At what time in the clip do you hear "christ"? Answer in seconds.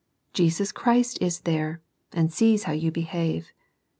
0.71-1.19